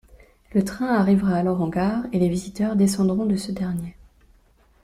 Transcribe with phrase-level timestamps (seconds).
[0.55, 3.95] Le train arrivera alors en gare, et les visiteurs descendront de ce dernier.